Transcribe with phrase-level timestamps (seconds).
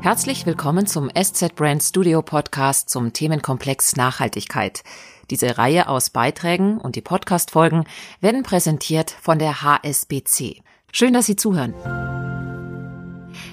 [0.00, 4.84] Herzlich willkommen zum SZ Brand Studio Podcast zum Themenkomplex Nachhaltigkeit.
[5.28, 7.84] Diese Reihe aus Beiträgen und die Podcast-Folgen
[8.20, 10.62] werden präsentiert von der HSBC.
[10.92, 11.74] Schön, dass Sie zuhören.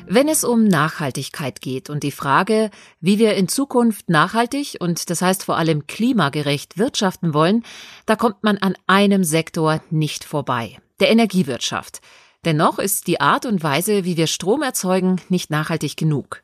[0.07, 2.69] Wenn es um Nachhaltigkeit geht und die Frage,
[3.01, 7.63] wie wir in Zukunft nachhaltig und das heißt vor allem klimagerecht wirtschaften wollen,
[8.05, 12.01] da kommt man an einem Sektor nicht vorbei, der Energiewirtschaft.
[12.45, 16.43] Dennoch ist die Art und Weise, wie wir Strom erzeugen, nicht nachhaltig genug.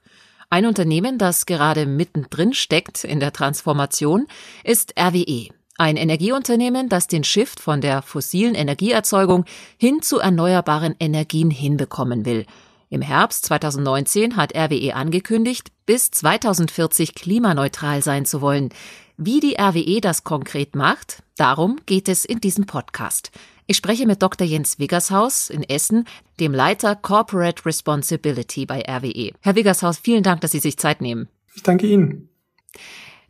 [0.49, 4.25] Ein Unternehmen, das gerade mittendrin steckt in der Transformation,
[4.63, 5.49] ist RWE.
[5.77, 9.45] Ein Energieunternehmen, das den Shift von der fossilen Energieerzeugung
[9.77, 12.47] hin zu erneuerbaren Energien hinbekommen will.
[12.89, 18.69] Im Herbst 2019 hat RWE angekündigt, bis 2040 klimaneutral sein zu wollen.
[19.17, 23.31] Wie die RWE das konkret macht, darum geht es in diesem Podcast.
[23.67, 24.45] Ich spreche mit Dr.
[24.45, 26.05] Jens Wiggershaus in Essen,
[26.39, 29.31] dem Leiter Corporate Responsibility bei RWE.
[29.41, 31.27] Herr Wiggershaus, vielen Dank, dass Sie sich Zeit nehmen.
[31.55, 32.29] Ich danke Ihnen.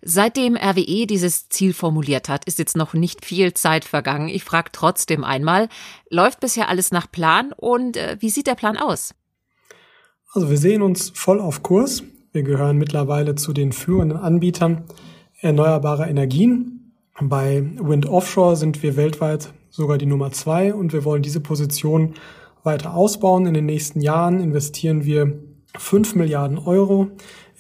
[0.04, 4.30] Seitdem RWE dieses Ziel formuliert hat, ist jetzt noch nicht viel Zeit vergangen.
[4.30, 5.70] Ich frage trotzdem einmal,
[6.10, 9.14] läuft bisher alles nach Plan und äh, wie sieht der Plan aus?
[10.34, 12.04] Also wir sehen uns voll auf Kurs.
[12.32, 14.86] Wir gehören mittlerweile zu den führenden Anbietern
[15.40, 16.94] erneuerbarer Energien.
[17.20, 22.14] Bei Wind Offshore sind wir weltweit sogar die Nummer zwei und wir wollen diese Position
[22.64, 23.48] weiter ausbauen.
[23.48, 25.34] In den nächsten Jahren investieren wir
[25.78, 27.08] fünf Milliarden Euro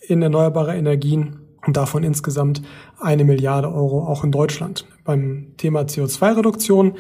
[0.08, 2.62] in erneuerbare Energien und davon insgesamt
[3.00, 4.86] eine Milliarde Euro auch in Deutschland.
[5.06, 6.98] Beim Thema CO2-Reduktion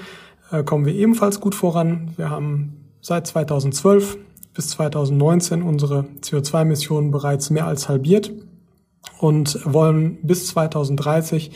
[0.52, 2.14] äh, kommen wir ebenfalls gut voran.
[2.16, 4.18] Wir haben seit 2012
[4.54, 8.32] bis 2019 unsere CO2-Emissionen bereits mehr als halbiert
[9.20, 11.52] und wollen bis 2030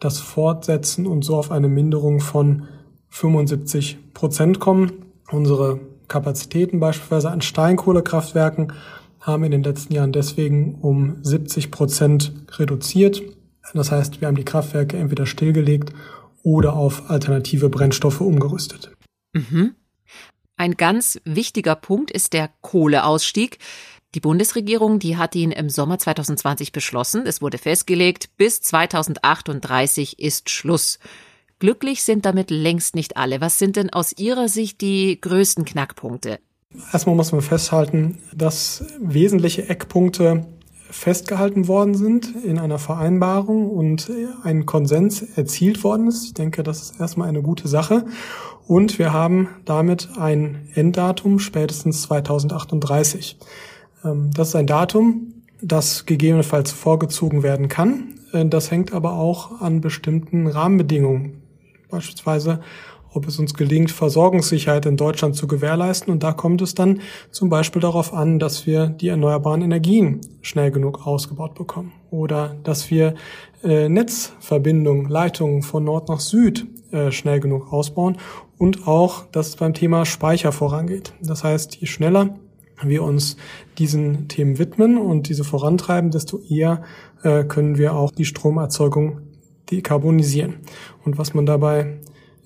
[0.00, 2.68] das fortsetzen und so auf eine Minderung von
[3.10, 5.06] 75 Prozent kommen.
[5.30, 8.72] Unsere Kapazitäten beispielsweise an Steinkohlekraftwerken
[9.20, 13.22] haben in den letzten Jahren deswegen um 70 Prozent reduziert.
[13.74, 15.92] Das heißt, wir haben die Kraftwerke entweder stillgelegt
[16.42, 18.92] oder auf alternative Brennstoffe umgerüstet.
[19.34, 19.74] Mhm.
[20.56, 23.58] Ein ganz wichtiger Punkt ist der Kohleausstieg.
[24.14, 27.26] Die Bundesregierung, die hat ihn im Sommer 2020 beschlossen.
[27.26, 30.98] Es wurde festgelegt, bis 2038 ist Schluss.
[31.60, 33.40] Glücklich sind damit längst nicht alle.
[33.40, 36.38] Was sind denn aus Ihrer Sicht die größten Knackpunkte?
[36.92, 40.46] Erstmal muss man festhalten, dass wesentliche Eckpunkte
[40.90, 44.10] festgehalten worden sind in einer Vereinbarung und
[44.42, 46.24] ein Konsens erzielt worden ist.
[46.24, 48.06] Ich denke, das ist erstmal eine gute Sache.
[48.66, 53.38] Und wir haben damit ein Enddatum spätestens 2038.
[54.04, 58.14] Ähm, das ist ein Datum, das gegebenenfalls vorgezogen werden kann.
[58.32, 61.37] Äh, das hängt aber auch an bestimmten Rahmenbedingungen
[61.88, 62.60] Beispielsweise,
[63.12, 66.12] ob es uns gelingt, Versorgungssicherheit in Deutschland zu gewährleisten.
[66.12, 67.00] Und da kommt es dann
[67.30, 71.92] zum Beispiel darauf an, dass wir die erneuerbaren Energien schnell genug ausgebaut bekommen.
[72.10, 73.14] Oder dass wir
[73.62, 78.18] äh, Netzverbindungen, Leitungen von Nord nach Süd äh, schnell genug ausbauen.
[78.58, 81.12] Und auch, dass es beim Thema Speicher vorangeht.
[81.22, 82.38] Das heißt, je schneller
[82.82, 83.36] wir uns
[83.78, 86.82] diesen Themen widmen und diese vorantreiben, desto eher
[87.22, 89.20] äh, können wir auch die Stromerzeugung
[89.70, 90.56] dekarbonisieren.
[91.04, 91.98] Und was man dabei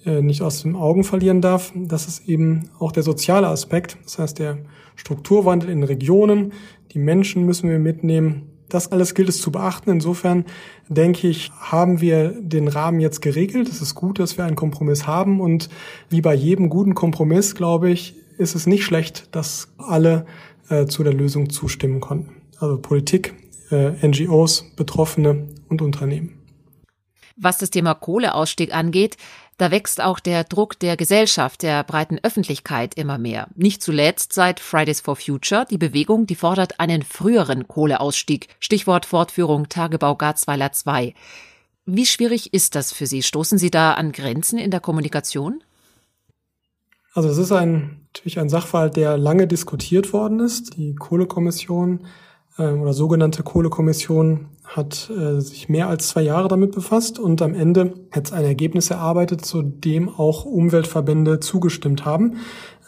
[0.05, 3.97] äh, nicht aus den Augen verlieren darf, das ist eben auch der soziale Aspekt.
[4.05, 4.59] Das heißt, der
[4.97, 6.53] Strukturwandel in Regionen,
[6.93, 8.49] die Menschen müssen wir mitnehmen.
[8.69, 9.91] Das alles gilt es zu beachten.
[9.91, 10.45] Insofern
[10.89, 13.69] denke ich, haben wir den Rahmen jetzt geregelt.
[13.69, 15.41] Es ist gut, dass wir einen Kompromiss haben.
[15.41, 15.69] Und
[16.09, 20.27] wie bei jedem guten Kompromiss, glaube ich, ist es nicht schlecht, dass alle
[20.69, 22.31] äh, zu der Lösung zustimmen konnten.
[22.59, 23.35] Also Politik,
[23.71, 26.42] äh, NGOs, Betroffene und Unternehmen.
[27.37, 29.17] Was das Thema Kohleausstieg angeht,
[29.59, 33.49] da wächst auch der Druck der Gesellschaft, der breiten Öffentlichkeit immer mehr.
[33.55, 38.49] Nicht zuletzt seit Fridays for Future, die Bewegung, die fordert einen früheren Kohleausstieg.
[38.59, 41.15] Stichwort Fortführung Tagebau Garzweiler 2.
[41.85, 43.23] Wie schwierig ist das für Sie?
[43.23, 45.63] Stoßen Sie da an Grenzen in der Kommunikation?
[47.15, 50.77] Also es ist ein, natürlich ein Sachverhalt, der lange diskutiert worden ist.
[50.77, 52.07] Die Kohlekommission
[52.59, 57.95] oder sogenannte Kohlekommission hat äh, sich mehr als zwei Jahre damit befasst und am Ende
[58.11, 62.37] hat ein Ergebnis erarbeitet, zu dem auch Umweltverbände zugestimmt haben.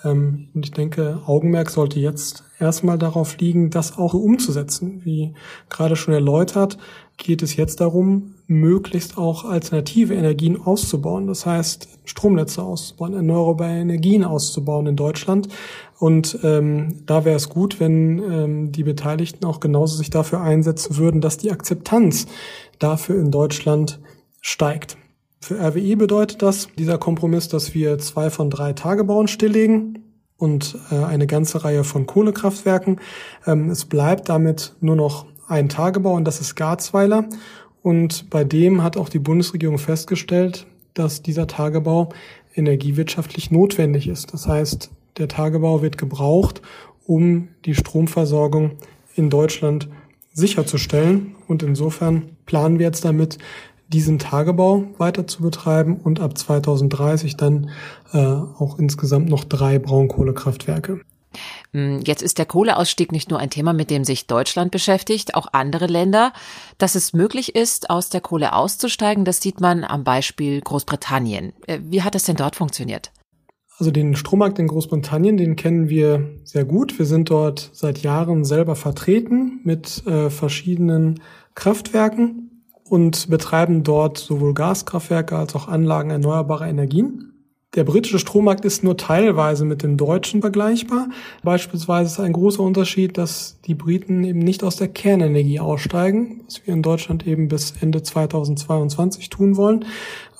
[0.04, 5.00] Ähm, und ich denke, Augenmerk sollte jetzt erstmal darauf liegen, das auch umzusetzen.
[5.04, 5.34] Wie
[5.68, 6.78] gerade schon erläutert,
[7.16, 11.26] geht es jetzt darum, möglichst auch alternative Energien auszubauen.
[11.26, 15.48] Das heißt, Stromnetze auszubauen, erneuerbare Energien auszubauen in Deutschland.
[16.04, 20.98] Und ähm, da wäre es gut, wenn ähm, die Beteiligten auch genauso sich dafür einsetzen
[20.98, 22.26] würden, dass die Akzeptanz
[22.78, 24.00] dafür in Deutschland
[24.42, 24.98] steigt.
[25.40, 30.04] Für RWE bedeutet das, dieser Kompromiss, dass wir zwei von drei Tagebauen stilllegen
[30.36, 33.00] und äh, eine ganze Reihe von Kohlekraftwerken.
[33.46, 37.30] Ähm, es bleibt damit nur noch ein Tagebau und das ist Garzweiler.
[37.80, 42.10] Und bei dem hat auch die Bundesregierung festgestellt, dass dieser Tagebau
[42.54, 44.34] energiewirtschaftlich notwendig ist.
[44.34, 46.62] Das heißt, der Tagebau wird gebraucht,
[47.06, 48.72] um die Stromversorgung
[49.14, 49.88] in Deutschland
[50.32, 51.34] sicherzustellen.
[51.46, 53.38] Und insofern planen wir jetzt damit,
[53.88, 57.70] diesen Tagebau weiter zu betreiben und ab 2030 dann
[58.12, 61.00] äh, auch insgesamt noch drei Braunkohlekraftwerke.
[61.72, 65.48] Hm, jetzt ist der Kohleausstieg nicht nur ein Thema, mit dem sich Deutschland beschäftigt, auch
[65.52, 66.32] andere Länder.
[66.78, 71.52] Dass es möglich ist, aus der Kohle auszusteigen, das sieht man am Beispiel Großbritannien.
[71.66, 73.12] Äh, wie hat es denn dort funktioniert?
[73.78, 76.96] Also den Strommarkt in Großbritannien, den kennen wir sehr gut.
[76.98, 81.20] Wir sind dort seit Jahren selber vertreten mit äh, verschiedenen
[81.54, 87.32] Kraftwerken und betreiben dort sowohl Gaskraftwerke als auch Anlagen erneuerbarer Energien.
[87.74, 91.08] Der britische Strommarkt ist nur teilweise mit dem deutschen vergleichbar.
[91.42, 96.64] Beispielsweise ist ein großer Unterschied, dass die Briten eben nicht aus der Kernenergie aussteigen, was
[96.64, 99.86] wir in Deutschland eben bis Ende 2022 tun wollen.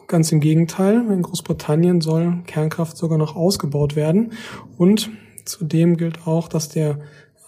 [0.06, 4.32] Ganz im Gegenteil, in Großbritannien soll Kernkraft sogar noch ausgebaut werden.
[4.76, 5.10] Und
[5.44, 6.98] zudem gilt auch, dass der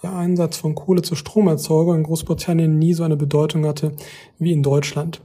[0.01, 3.93] Einsatz von Kohle zur Stromerzeugung in Großbritannien nie so eine Bedeutung hatte
[4.39, 5.21] wie in Deutschland.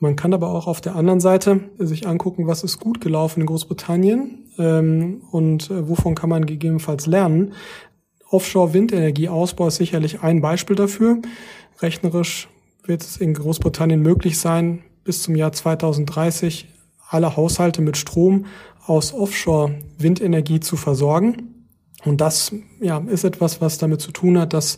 [0.00, 3.46] Man kann aber auch auf der anderen Seite sich angucken, was ist gut gelaufen in
[3.46, 7.54] Großbritannien ähm, und äh, wovon kann man gegebenenfalls lernen.
[8.30, 11.18] Offshore-Windenergieausbau ist sicherlich ein Beispiel dafür.
[11.80, 12.48] Rechnerisch
[12.84, 16.68] wird es in Großbritannien möglich sein, bis zum Jahr 2030
[17.08, 18.44] alle Haushalte mit Strom
[18.86, 21.64] aus Offshore-Windenergie zu versorgen.
[22.04, 24.76] Und das ja, ist etwas, was damit zu tun hat, dass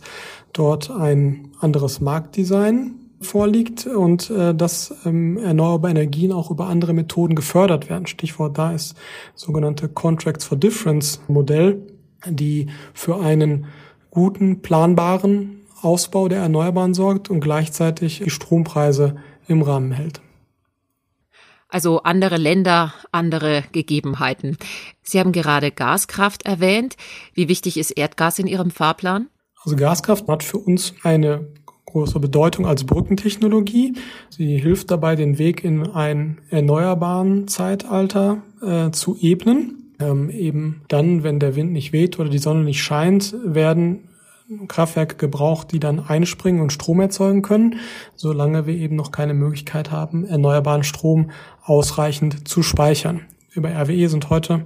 [0.53, 7.35] dort ein anderes Marktdesign vorliegt und äh, dass ähm, erneuerbare Energien auch über andere Methoden
[7.35, 8.07] gefördert werden.
[8.07, 8.95] Stichwort da ist
[9.35, 11.85] sogenannte Contracts for Difference Modell,
[12.25, 13.65] die für einen
[14.11, 19.15] guten, planbaren Ausbau der Erneuerbaren sorgt und gleichzeitig die Strompreise
[19.47, 20.21] im Rahmen hält.
[21.71, 24.57] Also andere Länder, andere Gegebenheiten.
[25.03, 26.97] Sie haben gerade Gaskraft erwähnt.
[27.33, 29.27] Wie wichtig ist Erdgas in Ihrem Fahrplan?
[29.63, 31.47] Also Gaskraft hat für uns eine
[31.85, 33.93] große Bedeutung als Brückentechnologie.
[34.29, 39.95] Sie hilft dabei, den Weg in ein erneuerbaren Zeitalter äh, zu ebnen.
[39.99, 44.09] Ähm, eben dann, wenn der Wind nicht weht oder die Sonne nicht scheint, werden
[44.67, 47.75] Kraftwerke gebraucht, die dann einspringen und Strom erzeugen können,
[48.15, 51.31] solange wir eben noch keine Möglichkeit haben, erneuerbaren Strom
[51.63, 53.21] ausreichend zu speichern.
[53.53, 54.65] Über RWE sind heute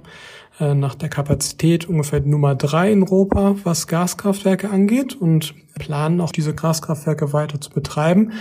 [0.60, 6.32] äh, nach der Kapazität ungefähr Nummer drei in Europa, was Gaskraftwerke angeht und planen auch
[6.32, 8.32] diese Gaskraftwerke weiter zu betreiben.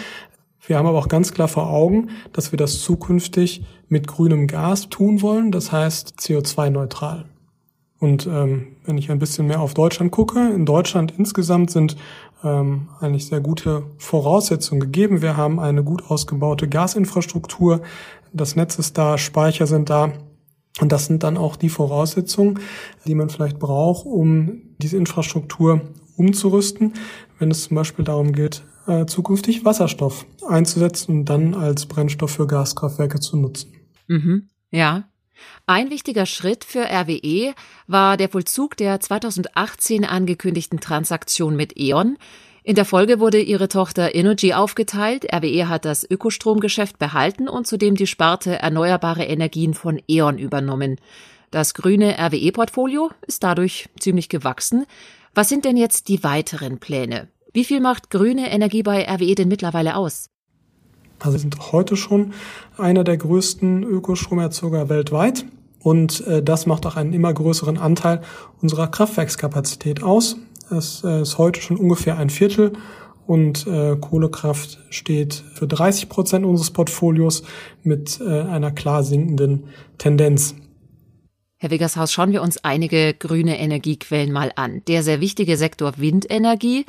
[0.67, 4.89] Wir haben aber auch ganz klar vor Augen, dass wir das zukünftig mit grünem Gas
[4.89, 7.25] tun wollen, das heißt CO2-neutral.
[8.05, 11.97] Und ähm, wenn ich ein bisschen mehr auf Deutschland gucke, in Deutschland insgesamt sind
[12.43, 15.23] ähm, eigentlich sehr gute Voraussetzungen gegeben.
[15.23, 17.81] Wir haben eine gut ausgebaute Gasinfrastruktur,
[18.31, 20.13] das Netz ist da, Speicher sind da.
[20.81, 22.59] Und das sind dann auch die Voraussetzungen,
[23.07, 25.81] die man vielleicht braucht, um diese Infrastruktur
[26.15, 26.93] umzurüsten,
[27.39, 32.45] wenn es zum Beispiel darum geht, äh, zukünftig Wasserstoff einzusetzen und dann als Brennstoff für
[32.45, 33.73] Gaskraftwerke zu nutzen.
[34.07, 34.47] Mhm.
[34.69, 35.05] Ja,
[35.65, 37.53] ein wichtiger Schritt für RWE
[37.87, 42.17] war der Vollzug der 2018 angekündigten Transaktion mit E.ON.
[42.63, 45.31] In der Folge wurde ihre Tochter Energy aufgeteilt.
[45.31, 50.97] RWE hat das Ökostromgeschäft behalten und zudem die Sparte erneuerbare Energien von E.ON übernommen.
[51.51, 54.85] Das grüne RWE-Portfolio ist dadurch ziemlich gewachsen.
[55.35, 57.27] Was sind denn jetzt die weiteren Pläne?
[57.53, 60.29] Wie viel macht grüne Energie bei RWE denn mittlerweile aus?
[61.19, 62.33] Also wir sind heute schon
[62.77, 65.45] einer der größten Ökostromerzeuger weltweit.
[65.79, 68.21] Und äh, das macht auch einen immer größeren Anteil
[68.61, 70.35] unserer Kraftwerkskapazität aus.
[70.71, 72.73] Es äh, ist heute schon ungefähr ein Viertel
[73.27, 77.43] und äh, Kohlekraft steht für 30 Prozent unseres Portfolios
[77.83, 79.65] mit äh, einer klar sinkenden
[79.97, 80.55] Tendenz.
[81.57, 84.83] Herr Wiggershaus, schauen wir uns einige grüne Energiequellen mal an.
[84.87, 86.85] Der sehr wichtige Sektor Windenergie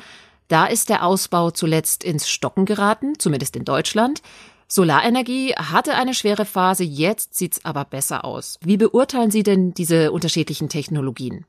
[0.47, 4.21] da ist der Ausbau zuletzt ins Stocken geraten, zumindest in Deutschland.
[4.67, 8.59] Solarenergie hatte eine schwere Phase, jetzt sieht's aber besser aus.
[8.61, 11.45] Wie beurteilen Sie denn diese unterschiedlichen Technologien?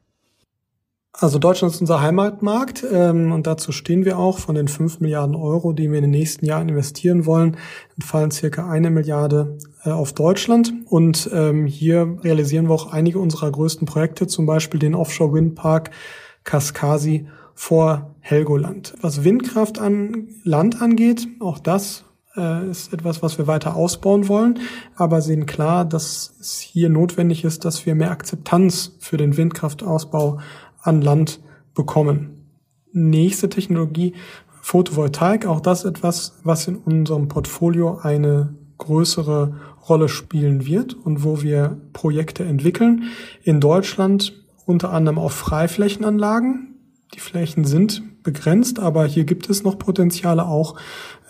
[1.13, 4.39] Also Deutschland ist unser Heimatmarkt ähm, und dazu stehen wir auch.
[4.39, 7.57] Von den 5 Milliarden Euro, die wir in den nächsten Jahren investieren wollen,
[7.97, 10.73] entfallen circa eine Milliarde äh, auf Deutschland.
[10.87, 15.91] Und ähm, hier realisieren wir auch einige unserer größten Projekte, zum Beispiel den Offshore-Windpark
[16.45, 18.95] Kaskasi vor Helgoland.
[19.01, 22.05] Was Windkraft an Land angeht, auch das
[22.37, 24.59] äh, ist etwas, was wir weiter ausbauen wollen,
[24.97, 30.41] aber sehen klar, dass es hier notwendig ist, dass wir mehr Akzeptanz für den Windkraftausbau
[30.83, 31.41] an Land
[31.75, 32.45] bekommen.
[32.93, 34.15] Nächste Technologie,
[34.61, 39.55] Photovoltaik, auch das etwas, was in unserem Portfolio eine größere
[39.89, 43.05] Rolle spielen wird und wo wir Projekte entwickeln.
[43.43, 44.35] In Deutschland
[44.67, 46.75] unter anderem auf Freiflächenanlagen.
[47.15, 50.77] Die Flächen sind begrenzt, aber hier gibt es noch Potenziale auch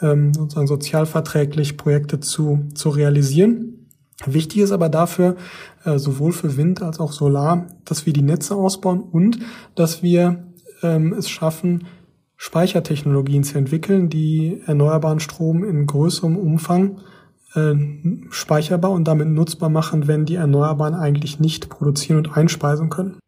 [0.02, 3.86] ähm, sozusagen sozialverträglich Projekte zu, zu realisieren.
[4.26, 5.36] Wichtig ist aber dafür,
[5.84, 9.38] äh, sowohl für Wind als auch Solar, dass wir die Netze ausbauen und
[9.76, 10.48] dass wir
[10.82, 11.86] ähm, es schaffen,
[12.36, 16.98] Speichertechnologien zu entwickeln, die erneuerbaren Strom in größerem Umfang
[17.54, 17.74] äh,
[18.30, 23.18] speicherbar und damit nutzbar machen, wenn die Erneuerbaren eigentlich nicht produzieren und einspeisen können.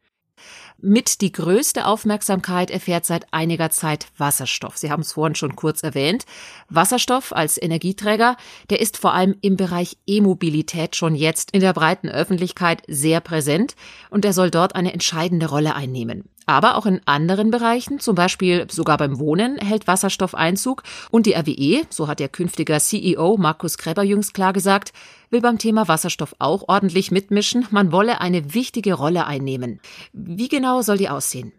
[0.82, 4.78] Mit die größte Aufmerksamkeit erfährt seit einiger Zeit Wasserstoff.
[4.78, 6.24] Sie haben es vorhin schon kurz erwähnt.
[6.70, 8.36] Wasserstoff als Energieträger,
[8.70, 13.76] der ist vor allem im Bereich E-Mobilität schon jetzt in der breiten Öffentlichkeit sehr präsent
[14.08, 16.24] und er soll dort eine entscheidende Rolle einnehmen.
[16.50, 20.82] Aber auch in anderen Bereichen, zum Beispiel sogar beim Wohnen, hält Wasserstoff Einzug.
[21.12, 24.92] Und die RWE, so hat der künftige CEO Markus Kreber jüngst klar gesagt,
[25.30, 27.68] will beim Thema Wasserstoff auch ordentlich mitmischen.
[27.70, 29.78] Man wolle eine wichtige Rolle einnehmen.
[30.12, 31.52] Wie genau soll die aussehen?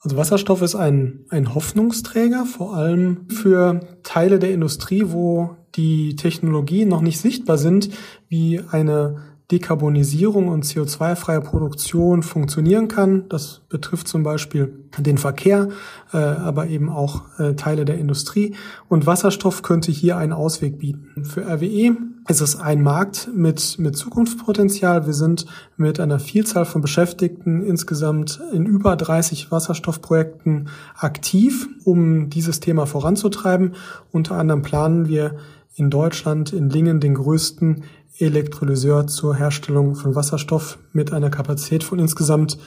[0.00, 6.88] Also Wasserstoff ist ein, ein Hoffnungsträger, vor allem für Teile der Industrie, wo die Technologien
[6.88, 7.90] noch nicht sichtbar sind,
[8.26, 13.30] wie eine Dekarbonisierung und CO2-freie Produktion funktionieren kann.
[13.30, 15.68] Das betrifft zum Beispiel den Verkehr,
[16.12, 18.54] äh, aber eben auch äh, Teile der Industrie.
[18.88, 21.24] Und Wasserstoff könnte hier einen Ausweg bieten.
[21.24, 21.96] Für RWE
[22.28, 25.06] ist es ein Markt mit, mit Zukunftspotenzial.
[25.06, 25.46] Wir sind
[25.78, 33.76] mit einer Vielzahl von Beschäftigten insgesamt in über 30 Wasserstoffprojekten aktiv, um dieses Thema voranzutreiben.
[34.12, 35.36] Unter anderem planen wir
[35.78, 37.84] in Deutschland in Lingen den größten
[38.18, 42.58] Elektrolyseur zur Herstellung von Wasserstoff mit einer Kapazität von insgesamt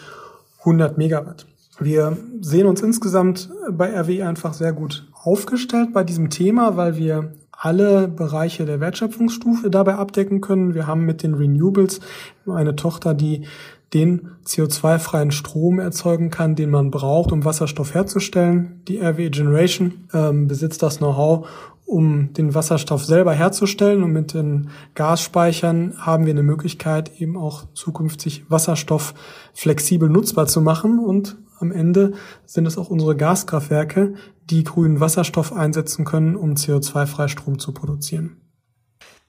[0.59, 1.45] 100 Megawatt.
[1.79, 7.33] Wir sehen uns insgesamt bei RW einfach sehr gut aufgestellt bei diesem Thema, weil wir
[7.51, 10.73] alle Bereiche der Wertschöpfungsstufe dabei abdecken können.
[10.73, 11.99] Wir haben mit den Renewables
[12.47, 13.45] eine Tochter, die
[13.93, 18.81] den CO2-freien Strom erzeugen kann, den man braucht, um Wasserstoff herzustellen.
[18.87, 21.47] Die RWE Generation ähm, besitzt das Know-how,
[21.85, 24.03] um den Wasserstoff selber herzustellen.
[24.03, 29.13] Und mit den Gasspeichern haben wir eine Möglichkeit, eben auch zukünftig Wasserstoff
[29.53, 30.99] flexibel nutzbar zu machen.
[30.99, 32.13] Und am Ende
[32.45, 34.15] sind es auch unsere Gaskraftwerke,
[34.49, 38.37] die grünen Wasserstoff einsetzen können, um CO2-frei Strom zu produzieren.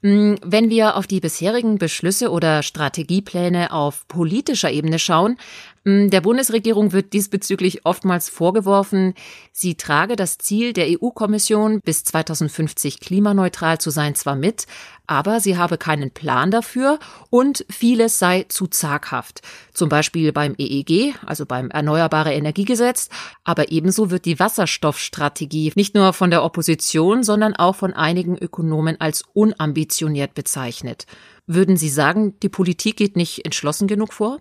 [0.02, 5.36] Hm, wenn wir auf die bisherigen Beschlüsse oder Strategiepläne auf politischer Ebene schauen,
[5.84, 9.14] der Bundesregierung wird diesbezüglich oftmals vorgeworfen,
[9.50, 14.66] sie trage das Ziel der EU-Kommission, bis 2050 klimaneutral zu sein, zwar mit,
[15.08, 19.40] aber sie habe keinen Plan dafür und vieles sei zu zaghaft.
[19.74, 23.08] Zum Beispiel beim EEG, also beim Erneuerbare Energiegesetz,
[23.42, 29.00] aber ebenso wird die Wasserstoffstrategie nicht nur von der Opposition, sondern auch von einigen Ökonomen
[29.00, 31.06] als unambitioniert bezeichnet.
[31.48, 34.38] Würden Sie sagen, die Politik geht nicht entschlossen genug vor?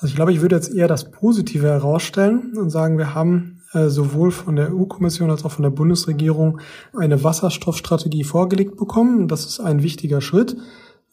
[0.00, 3.88] Also ich glaube, ich würde jetzt eher das Positive herausstellen und sagen, wir haben äh,
[3.88, 6.60] sowohl von der EU-Kommission als auch von der Bundesregierung
[6.96, 9.26] eine Wasserstoffstrategie vorgelegt bekommen.
[9.26, 10.56] Das ist ein wichtiger Schritt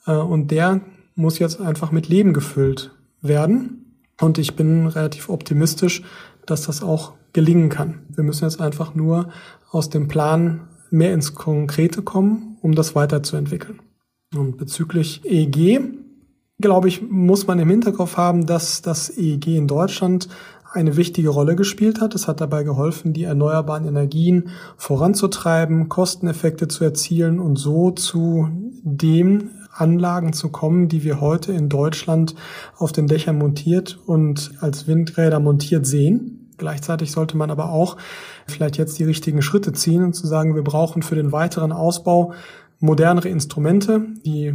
[0.06, 0.82] äh, und der
[1.16, 4.04] muss jetzt einfach mit Leben gefüllt werden.
[4.22, 6.04] Und ich bin relativ optimistisch,
[6.46, 8.04] dass das auch gelingen kann.
[8.10, 9.30] Wir müssen jetzt einfach nur
[9.72, 13.80] aus dem Plan mehr ins Konkrete kommen, um das weiterzuentwickeln.
[14.34, 16.05] Und bezüglich EEG
[16.60, 20.30] glaube ich, muss man im Hinterkopf haben, dass das EEG in Deutschland
[20.72, 22.16] eine wichtige Rolle gespielt hat.
[22.16, 28.50] Es hat dabei geholfen, die erneuerbaren Energien voranzutreiben, Kosteneffekte zu erzielen und so zu
[28.84, 32.36] den Anlagen zu kommen, die wir heute in Deutschland
[32.78, 36.52] auf den Dächern montiert und als Windräder montiert sehen.
[36.58, 37.98] Gleichzeitig sollte man aber auch
[38.48, 42.34] vielleicht jetzt die richtigen Schritte ziehen und zu sagen, wir brauchen für den weiteren Ausbau
[42.80, 44.54] modernere Instrumente, die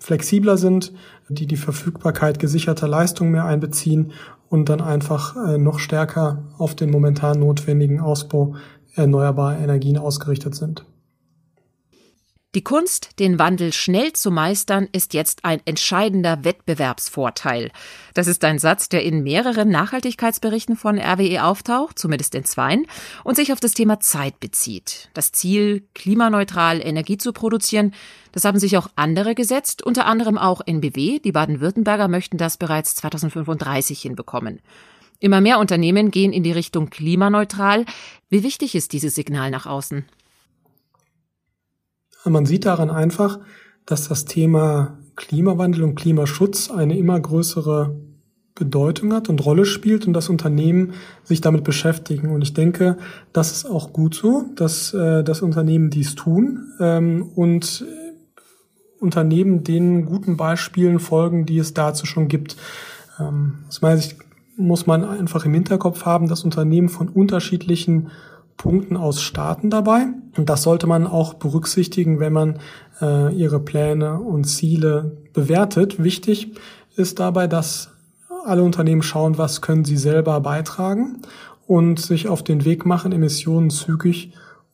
[0.00, 0.92] flexibler sind,
[1.28, 4.12] die die Verfügbarkeit gesicherter Leistungen mehr einbeziehen
[4.48, 8.54] und dann einfach äh, noch stärker auf den momentan notwendigen Ausbau
[8.94, 10.84] erneuerbarer Energien ausgerichtet sind.
[12.54, 17.70] Die Kunst, den Wandel schnell zu meistern, ist jetzt ein entscheidender Wettbewerbsvorteil.
[18.12, 22.86] Das ist ein Satz, der in mehreren Nachhaltigkeitsberichten von RWE auftaucht, zumindest in zweien,
[23.24, 25.08] und sich auf das Thema Zeit bezieht.
[25.14, 27.94] Das Ziel, klimaneutral Energie zu produzieren,
[28.32, 31.20] das haben sich auch andere gesetzt, unter anderem auch NBW.
[31.20, 34.60] Die Baden-Württemberger möchten das bereits 2035 hinbekommen.
[35.20, 37.86] Immer mehr Unternehmen gehen in die Richtung klimaneutral.
[38.28, 40.04] Wie wichtig ist dieses Signal nach außen?
[42.24, 43.38] Man sieht daran einfach,
[43.86, 47.94] dass das Thema Klimawandel und Klimaschutz eine immer größere
[48.54, 50.92] Bedeutung hat und Rolle spielt und dass Unternehmen
[51.24, 52.30] sich damit beschäftigen.
[52.30, 52.98] Und ich denke,
[53.32, 57.84] das ist auch gut so, dass äh, das Unternehmen dies tun ähm, und
[59.00, 62.56] Unternehmen den guten Beispielen folgen, die es dazu schon gibt.
[63.18, 64.16] Ähm, aus meiner Sicht
[64.56, 68.10] muss man einfach im Hinterkopf haben, dass Unternehmen von unterschiedlichen
[68.56, 70.06] Punkten aus starten dabei.
[70.36, 72.58] Und das sollte man auch berücksichtigen, wenn man
[73.00, 76.02] äh, ihre Pläne und Ziele bewertet.
[76.02, 76.52] Wichtig
[76.96, 77.90] ist dabei, dass
[78.44, 81.22] alle Unternehmen schauen, was können sie selber beitragen
[81.66, 84.32] und sich auf den Weg machen, Emissionen zügig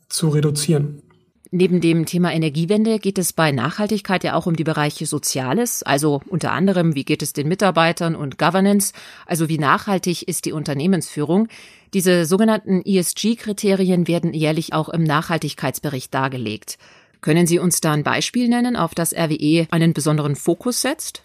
[0.08, 1.02] zu reduzieren.
[1.50, 6.20] Neben dem Thema Energiewende geht es bei Nachhaltigkeit ja auch um die Bereiche Soziales, also
[6.28, 8.92] unter anderem, wie geht es den Mitarbeitern und Governance,
[9.24, 11.48] also wie nachhaltig ist die Unternehmensführung.
[11.94, 16.76] Diese sogenannten ESG-Kriterien werden jährlich auch im Nachhaltigkeitsbericht dargelegt.
[17.22, 21.22] Können Sie uns da ein Beispiel nennen, auf das RWE einen besonderen Fokus setzt?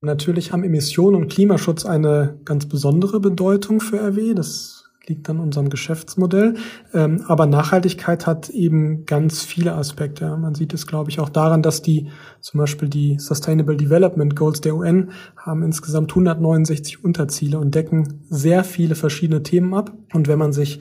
[0.00, 4.32] Natürlich haben Emissionen und Klimaschutz eine ganz besondere Bedeutung für RW.
[4.34, 6.54] Das liegt an unserem Geschäftsmodell.
[6.94, 10.36] Ähm, aber Nachhaltigkeit hat eben ganz viele Aspekte.
[10.36, 12.08] Man sieht es, glaube ich, auch daran, dass die
[12.40, 18.64] zum Beispiel die Sustainable Development Goals der UN haben insgesamt 169 Unterziele und decken sehr
[18.64, 19.92] viele verschiedene Themen ab.
[20.12, 20.80] Und wenn man sich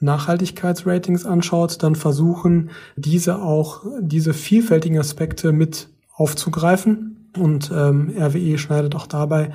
[0.00, 8.94] Nachhaltigkeitsratings anschaut, dann versuchen diese auch diese vielfältigen Aspekte mit aufzugreifen und ähm, RWE schneidet
[8.94, 9.50] auch dabei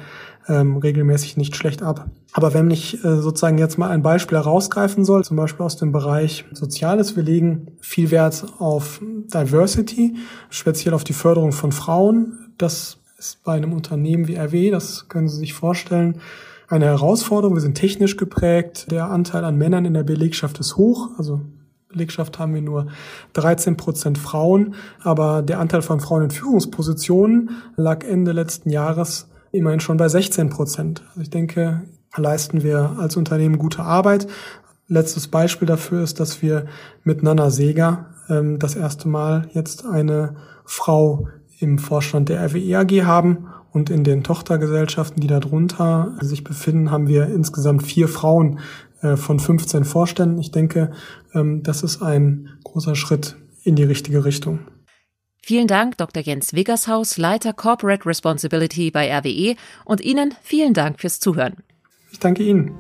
[0.50, 2.10] ähm, regelmäßig nicht schlecht ab.
[2.34, 5.92] Aber wenn ich äh, sozusagen jetzt mal ein Beispiel herausgreifen soll, zum Beispiel aus dem
[5.92, 9.02] Bereich Soziales, wir legen viel Wert auf
[9.34, 10.16] Diversity,
[10.50, 12.54] speziell auf die Förderung von Frauen.
[12.58, 16.20] Das ist bei einem Unternehmen wie RWE, das können Sie sich vorstellen,
[16.68, 17.56] eine Herausforderung.
[17.56, 18.92] Wir sind technisch geprägt.
[18.92, 21.10] Der Anteil an Männern in der Belegschaft ist hoch.
[21.18, 21.42] Also
[21.90, 22.88] Belegschaft haben wir nur
[23.34, 29.80] 13 Prozent Frauen, aber der Anteil von Frauen in Führungspositionen lag Ende letzten Jahres immerhin
[29.80, 31.04] schon bei 16 Prozent.
[31.10, 31.84] Also ich denke,
[32.16, 34.28] leisten wir als Unternehmen gute Arbeit.
[34.88, 36.66] Letztes Beispiel dafür ist, dass wir
[37.04, 40.36] mit Nana Seger ähm, das erste Mal jetzt eine
[40.66, 41.28] Frau
[41.60, 47.08] im Vorstand der RWE AG haben und in den Tochtergesellschaften, die darunter sich befinden, haben
[47.08, 48.60] wir insgesamt vier Frauen
[49.02, 50.40] äh, von 15 Vorständen.
[50.40, 50.92] Ich denke,
[51.34, 54.60] ähm, das ist ein großer Schritt in die richtige Richtung.
[55.42, 56.22] Vielen Dank, Dr.
[56.22, 61.56] Jens Wiggershaus, Leiter Corporate Responsibility bei RWE und Ihnen vielen Dank fürs Zuhören.
[62.12, 62.78] Ich danke Ihnen.